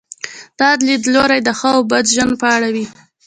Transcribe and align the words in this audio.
دا 0.59 0.69
لیدلوری 0.87 1.39
د 1.43 1.49
ښه 1.59 1.69
او 1.77 1.81
بد 1.91 2.05
ژوند 2.13 2.33
په 2.41 2.47
اړه 2.55 2.69
وي. 2.73 2.85